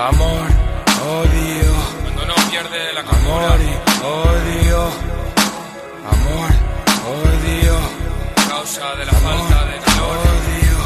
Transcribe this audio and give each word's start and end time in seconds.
Amor, 0.00 0.46
odio. 1.12 1.72
Cuando 2.04 2.24
no 2.24 2.34
pierde 2.50 2.92
la 2.94 3.00
Amor 3.00 3.60
y 3.60 3.72
odio. 4.02 4.80
Amor, 6.10 6.50
odio. 7.20 7.76
causa 8.48 8.94
de 8.96 9.04
la 9.04 9.12
falta 9.12 9.64
de 9.66 9.76
calor. 9.84 10.16
Odio. 10.32 10.78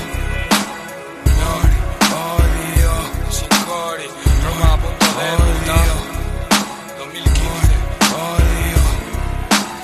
Amor, 1.31 1.67
odio. 2.43 2.91
Sicori, 3.31 4.09
Roma 4.43 4.75
a 4.75 4.79
punto 4.79 5.07
de 5.07 5.25
debutar. 5.31 5.87
2015. 6.99 7.75
Odio. 8.35 8.81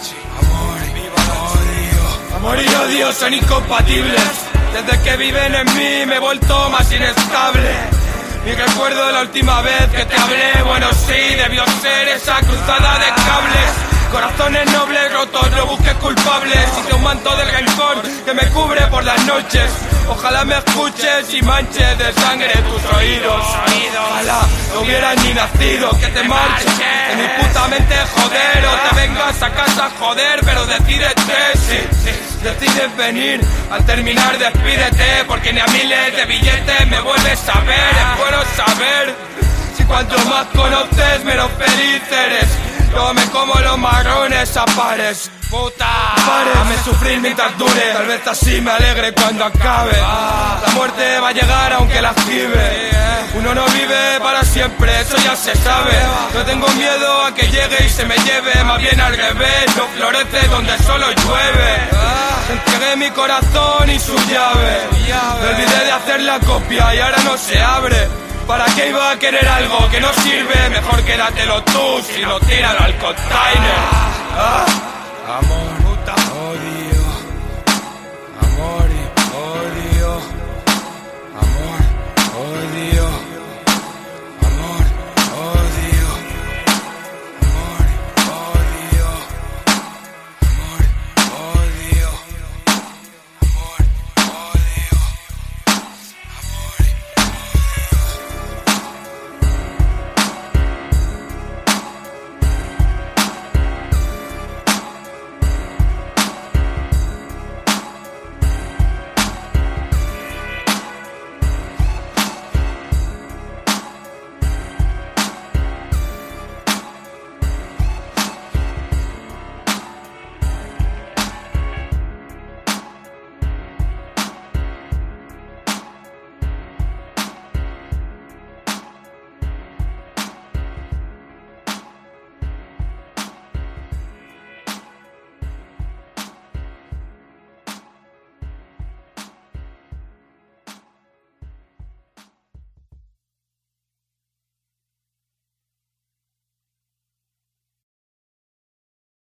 Sí. 0.02 0.16
Amor, 0.40 0.78
Viva 0.92 1.22
odio. 1.54 2.36
Amor 2.36 2.58
y 2.64 2.74
odio 2.74 3.12
son 3.12 3.32
incompatibles. 3.32 4.30
Desde 4.72 5.02
que 5.04 5.16
viven 5.16 5.54
en 5.54 5.66
mí 5.76 6.06
me 6.06 6.16
he 6.16 6.18
vuelto 6.18 6.68
más 6.70 6.90
inestable. 6.90 7.99
Ni 8.44 8.52
recuerdo 8.52 9.12
la 9.12 9.20
última 9.22 9.60
vez 9.62 9.88
que 9.94 10.04
te 10.04 10.16
hablé. 10.16 10.62
Bueno, 10.64 10.88
sí, 10.92 11.34
debió 11.36 11.64
ser 11.82 12.08
esa 12.08 12.40
cruzada 12.40 12.98
de 12.98 13.06
cables. 13.06 13.89
Corazones 14.10 14.72
nobles 14.72 15.12
rotos, 15.12 15.50
no 15.52 15.66
busques 15.66 15.94
culpables. 15.94 16.58
Hice 16.80 16.94
un 16.94 17.02
manto 17.02 17.36
del 17.36 17.48
rencor 17.48 18.02
que 18.24 18.34
me 18.34 18.42
cubre 18.48 18.86
por 18.88 19.04
las 19.04 19.24
noches. 19.24 19.70
Ojalá 20.08 20.44
me 20.44 20.56
escuches 20.58 21.32
y 21.32 21.40
manches 21.42 21.98
de 21.98 22.12
sangre 22.14 22.52
tus 22.68 22.96
oídos. 22.96 23.40
Ojalá 23.40 24.40
no 24.74 24.80
hubieras 24.80 25.16
ni 25.24 25.32
nacido, 25.32 25.90
que 26.00 26.06
te 26.08 26.24
marches. 26.24 26.80
En 27.12 27.18
mi 27.22 27.28
puta 27.40 27.68
mente 27.68 27.94
joder, 28.16 28.66
o 28.66 28.88
te 28.88 29.00
vengas 29.00 29.42
a 29.42 29.50
casa 29.50 29.90
joder, 30.00 30.40
pero 30.44 30.66
decídete, 30.66 31.36
sí. 31.54 32.10
Decides 32.42 32.96
venir, 32.96 33.40
al 33.70 33.84
terminar 33.86 34.36
despídete, 34.38 35.24
porque 35.28 35.52
ni 35.52 35.60
a 35.60 35.66
miles 35.66 36.16
de 36.16 36.24
billetes 36.24 36.86
me 36.88 37.00
vuelves 37.00 37.48
a 37.48 37.60
ver. 37.60 37.78
Es 37.78 38.18
bueno 38.18 38.38
saber 38.56 39.14
si 39.76 39.84
cuanto 39.84 40.18
más 40.24 40.46
conoces, 40.46 41.24
menos 41.24 41.50
feliz 41.52 42.02
eres. 42.10 42.69
Yo 42.92 43.14
me 43.14 43.24
como 43.26 43.54
los 43.54 43.78
marrones 43.78 44.56
a 44.56 44.64
pares. 44.66 45.30
Puta, 45.48 46.14
Párame 46.26 46.76
sufrir 46.84 47.20
mientras 47.20 47.56
dure. 47.58 47.92
Tal 47.92 48.06
vez 48.06 48.26
así 48.26 48.60
me 48.60 48.70
alegre 48.70 49.12
cuando 49.12 49.44
acabe. 49.44 49.96
La 49.96 50.72
muerte 50.74 51.18
va 51.20 51.28
a 51.28 51.32
llegar 51.32 51.72
aunque 51.72 52.00
la 52.00 52.10
esquive. 52.10 52.90
Uno 53.34 53.54
no 53.54 53.64
vive 53.66 54.20
para 54.20 54.44
siempre, 54.44 55.00
eso 55.00 55.16
ya 55.24 55.36
se 55.36 55.54
sabe. 55.56 55.92
No 56.34 56.44
tengo 56.44 56.68
miedo 56.70 57.24
a 57.24 57.34
que 57.34 57.46
llegue 57.46 57.86
y 57.86 57.88
se 57.88 58.04
me 58.04 58.16
lleve. 58.18 58.64
Más 58.64 58.78
bien 58.78 59.00
al 59.00 59.16
revés, 59.16 59.76
no 59.76 59.86
florece 59.96 60.48
donde 60.48 60.78
solo 60.78 61.06
llueve. 61.10 61.88
Entregué 62.50 62.96
mi 62.96 63.10
corazón 63.10 63.88
y 63.90 63.98
su 63.98 64.16
llave. 64.28 64.88
Me 65.42 65.48
olvidé 65.48 65.84
de 65.84 65.92
hacer 65.92 66.20
la 66.20 66.40
copia 66.40 66.94
y 66.94 66.98
ahora 66.98 67.18
no 67.24 67.36
se 67.36 67.60
abre. 67.60 68.08
¿Para 68.50 68.66
qué 68.74 68.88
iba 68.88 69.12
a 69.12 69.16
querer 69.16 69.46
algo 69.46 69.88
que 69.90 70.00
no 70.00 70.12
sirve? 70.12 70.70
Mejor 70.70 71.04
quédatelo 71.04 71.62
tú, 71.62 72.02
si 72.02 72.20
no 72.20 72.40
tíralo 72.40 72.80
al 72.80 72.98
container. 72.98 73.80
Ah, 74.36 74.66
amor, 75.38 75.98
odio. 76.50 76.99